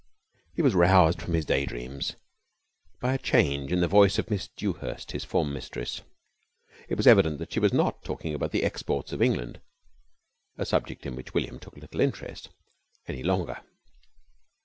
He 0.55 0.63
was 0.63 0.73
roused 0.73 1.21
from 1.21 1.35
his 1.35 1.45
day 1.45 1.63
dreams 1.63 2.15
by 2.99 3.13
a 3.13 3.19
change 3.19 3.71
in 3.71 3.81
the 3.81 3.87
voice 3.87 4.17
of 4.17 4.31
Miss 4.31 4.47
Dewhurst, 4.47 5.11
his 5.11 5.23
form 5.23 5.53
mistress. 5.53 6.01
It 6.89 6.95
was 6.95 7.05
evident 7.05 7.37
that 7.37 7.53
she 7.53 7.59
was 7.59 7.71
not 7.71 8.03
talking 8.03 8.33
about 8.33 8.51
the 8.51 8.63
exports 8.63 9.11
of 9.13 9.21
England 9.21 9.61
(a 10.57 10.65
subject 10.65 11.05
in 11.05 11.15
which 11.15 11.35
William 11.35 11.59
took 11.59 11.77
little 11.77 12.01
interest) 12.01 12.49
any 13.07 13.21
longer. 13.21 13.61